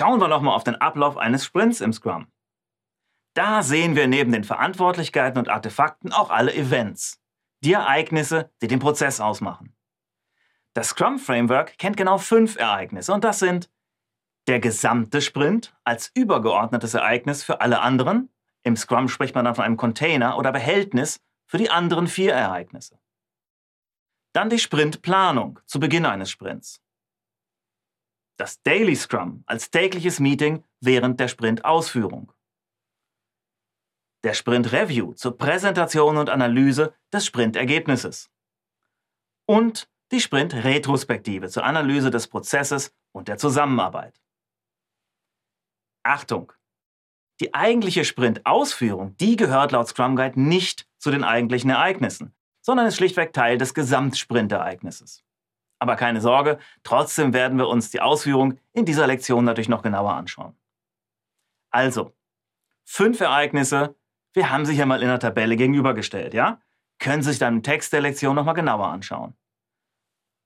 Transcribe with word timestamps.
Schauen 0.00 0.18
wir 0.18 0.28
nochmal 0.28 0.56
auf 0.56 0.64
den 0.64 0.76
Ablauf 0.76 1.18
eines 1.18 1.44
Sprints 1.44 1.82
im 1.82 1.92
Scrum. 1.92 2.26
Da 3.34 3.62
sehen 3.62 3.96
wir 3.96 4.08
neben 4.08 4.32
den 4.32 4.44
Verantwortlichkeiten 4.44 5.38
und 5.38 5.50
Artefakten 5.50 6.10
auch 6.10 6.30
alle 6.30 6.54
Events, 6.54 7.20
die 7.62 7.74
Ereignisse, 7.74 8.50
die 8.62 8.66
den 8.66 8.78
Prozess 8.78 9.20
ausmachen. 9.20 9.76
Das 10.72 10.88
Scrum 10.88 11.18
Framework 11.18 11.76
kennt 11.76 11.98
genau 11.98 12.16
fünf 12.16 12.56
Ereignisse 12.56 13.12
und 13.12 13.24
das 13.24 13.40
sind 13.40 13.68
der 14.46 14.58
gesamte 14.58 15.20
Sprint 15.20 15.76
als 15.84 16.10
übergeordnetes 16.14 16.94
Ereignis 16.94 17.44
für 17.44 17.60
alle 17.60 17.80
anderen. 17.82 18.30
Im 18.62 18.76
Scrum 18.76 19.06
spricht 19.06 19.34
man 19.34 19.44
dann 19.44 19.54
von 19.54 19.66
einem 19.66 19.76
Container 19.76 20.38
oder 20.38 20.50
Behältnis 20.50 21.20
für 21.44 21.58
die 21.58 21.68
anderen 21.68 22.06
vier 22.06 22.32
Ereignisse. 22.32 22.98
Dann 24.32 24.48
die 24.48 24.60
Sprintplanung 24.60 25.60
zu 25.66 25.78
Beginn 25.78 26.06
eines 26.06 26.30
Sprints. 26.30 26.80
Das 28.40 28.62
Daily 28.62 28.96
Scrum 28.96 29.44
als 29.44 29.70
tägliches 29.70 30.18
Meeting 30.18 30.64
während 30.80 31.20
der 31.20 31.28
Sprintausführung. 31.28 32.32
Der 34.24 34.32
Sprint 34.32 34.72
Review 34.72 35.12
zur 35.12 35.36
Präsentation 35.36 36.16
und 36.16 36.30
Analyse 36.30 36.94
des 37.12 37.26
Sprintergebnisses. 37.26 38.30
Und 39.46 39.90
die 40.10 40.22
Sprint-Retrospektive 40.22 41.50
zur 41.50 41.64
Analyse 41.64 42.10
des 42.10 42.28
Prozesses 42.28 42.94
und 43.12 43.28
der 43.28 43.36
Zusammenarbeit. 43.36 44.18
Achtung! 46.02 46.50
Die 47.40 47.52
eigentliche 47.52 48.06
Sprint-Ausführung, 48.06 49.18
die 49.18 49.36
gehört 49.36 49.72
laut 49.72 49.88
Scrum 49.88 50.16
Guide 50.16 50.40
nicht 50.40 50.88
zu 50.96 51.10
den 51.10 51.24
eigentlichen 51.24 51.68
Ereignissen, 51.68 52.34
sondern 52.62 52.86
ist 52.86 52.96
schlichtweg 52.96 53.34
Teil 53.34 53.58
des 53.58 53.74
Gesamtsprintereignisses. 53.74 55.24
Aber 55.80 55.96
keine 55.96 56.20
Sorge, 56.20 56.58
trotzdem 56.82 57.32
werden 57.32 57.58
wir 57.58 57.68
uns 57.68 57.90
die 57.90 58.00
Ausführung 58.00 58.58
in 58.72 58.84
dieser 58.84 59.06
Lektion 59.06 59.44
natürlich 59.44 59.68
noch 59.68 59.82
genauer 59.82 60.12
anschauen. 60.12 60.56
Also, 61.70 62.14
fünf 62.84 63.20
Ereignisse, 63.20 63.96
wir 64.34 64.50
haben 64.50 64.66
sie 64.66 64.74
hier 64.74 64.86
mal 64.86 65.02
in 65.02 65.08
der 65.08 65.18
Tabelle 65.18 65.56
gegenübergestellt, 65.56 66.34
ja? 66.34 66.60
Können 66.98 67.22
Sie 67.22 67.30
sich 67.30 67.38
dann 67.38 67.56
im 67.56 67.62
Text 67.62 67.92
der 67.94 68.02
Lektion 68.02 68.36
nochmal 68.36 68.54
genauer 68.54 68.88
anschauen. 68.88 69.34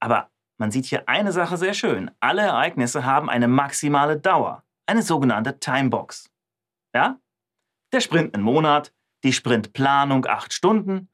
Aber 0.00 0.30
man 0.56 0.70
sieht 0.70 0.84
hier 0.84 1.08
eine 1.08 1.32
Sache 1.32 1.56
sehr 1.56 1.74
schön. 1.74 2.12
Alle 2.20 2.42
Ereignisse 2.42 3.04
haben 3.04 3.28
eine 3.28 3.48
maximale 3.48 4.18
Dauer, 4.18 4.62
eine 4.86 5.02
sogenannte 5.02 5.58
Timebox. 5.58 6.30
Ja? 6.94 7.18
Der 7.92 8.00
Sprint 8.00 8.34
einen 8.34 8.44
Monat, 8.44 8.94
die 9.24 9.32
Sprintplanung 9.32 10.26
acht 10.26 10.52
Stunden, 10.52 11.08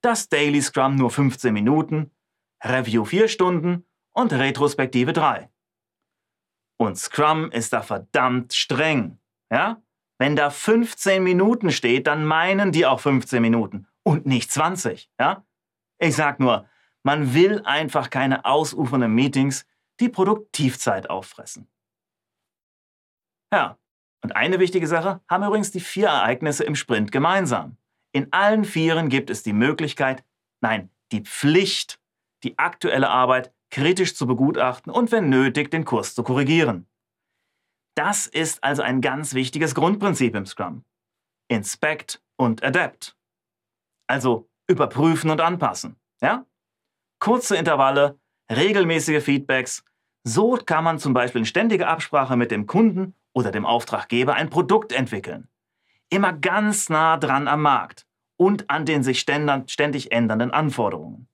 das 0.00 0.28
Daily 0.28 0.62
Scrum 0.62 0.94
nur 0.94 1.10
15 1.10 1.52
Minuten, 1.52 2.13
Review 2.64 3.04
vier 3.04 3.28
Stunden 3.28 3.86
und 4.12 4.32
Retrospektive 4.32 5.12
drei. 5.12 5.50
Und 6.76 6.98
Scrum 6.98 7.50
ist 7.50 7.72
da 7.72 7.82
verdammt 7.82 8.54
streng. 8.54 9.18
Ja? 9.50 9.82
Wenn 10.18 10.36
da 10.36 10.50
15 10.50 11.22
Minuten 11.22 11.70
steht, 11.70 12.06
dann 12.06 12.24
meinen 12.24 12.72
die 12.72 12.86
auch 12.86 13.00
15 13.00 13.40
Minuten 13.40 13.86
und 14.02 14.26
nicht 14.26 14.50
20. 14.50 15.10
Ja? 15.20 15.44
Ich 15.98 16.16
sag 16.16 16.40
nur, 16.40 16.68
man 17.02 17.34
will 17.34 17.62
einfach 17.64 18.10
keine 18.10 18.44
ausufernden 18.44 19.14
Meetings, 19.14 19.66
die 20.00 20.08
Produktivzeit 20.08 21.10
auffressen. 21.10 21.68
Ja, 23.52 23.78
und 24.22 24.34
eine 24.34 24.58
wichtige 24.58 24.86
Sache 24.86 25.20
haben 25.28 25.44
übrigens 25.44 25.70
die 25.70 25.80
vier 25.80 26.08
Ereignisse 26.08 26.64
im 26.64 26.74
Sprint 26.74 27.12
gemeinsam. 27.12 27.76
In 28.10 28.32
allen 28.32 28.64
Vieren 28.64 29.10
gibt 29.10 29.30
es 29.30 29.42
die 29.42 29.52
Möglichkeit, 29.52 30.24
nein, 30.60 30.90
die 31.12 31.20
Pflicht, 31.20 32.00
die 32.44 32.58
aktuelle 32.58 33.10
Arbeit 33.10 33.52
kritisch 33.70 34.14
zu 34.14 34.26
begutachten 34.26 34.92
und 34.92 35.10
wenn 35.10 35.28
nötig 35.28 35.70
den 35.70 35.84
Kurs 35.84 36.14
zu 36.14 36.22
korrigieren. 36.22 36.86
Das 37.96 38.26
ist 38.26 38.62
also 38.62 38.82
ein 38.82 39.00
ganz 39.00 39.34
wichtiges 39.34 39.74
Grundprinzip 39.74 40.34
im 40.34 40.46
Scrum. 40.46 40.84
Inspect 41.48 42.22
und 42.36 42.62
Adapt. 42.62 43.16
Also 44.06 44.48
überprüfen 44.68 45.30
und 45.30 45.40
anpassen. 45.40 45.96
Ja? 46.20 46.46
kurze 47.24 47.56
Intervalle, 47.56 48.18
regelmäßige 48.50 49.24
Feedbacks. 49.24 49.82
So 50.24 50.58
kann 50.66 50.84
man 50.84 50.98
zum 50.98 51.14
Beispiel 51.14 51.38
in 51.40 51.46
ständiger 51.46 51.88
Absprache 51.88 52.36
mit 52.36 52.50
dem 52.50 52.66
Kunden 52.66 53.14
oder 53.32 53.50
dem 53.50 53.64
Auftraggeber 53.64 54.34
ein 54.34 54.50
Produkt 54.50 54.92
entwickeln. 54.92 55.48
Immer 56.10 56.34
ganz 56.34 56.90
nah 56.90 57.16
dran 57.16 57.48
am 57.48 57.62
Markt 57.62 58.06
und 58.36 58.68
an 58.68 58.84
den 58.84 59.02
sich 59.02 59.20
ständig 59.20 60.12
ändernden 60.12 60.50
Anforderungen. 60.50 61.26